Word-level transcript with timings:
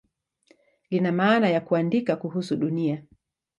Lina 0.89 1.11
maana 1.11 1.49
ya 1.49 1.61
"kuandika 1.61 2.15
kuhusu 2.15 2.55
Dunia". 2.55 3.03